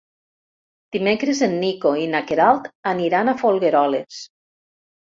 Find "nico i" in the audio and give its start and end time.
1.65-2.09